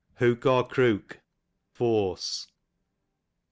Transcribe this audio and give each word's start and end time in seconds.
Hook 0.15 0.47
or 0.47 0.67
crook, 0.67 1.19
fm 1.77 2.17
ce. 2.17 2.47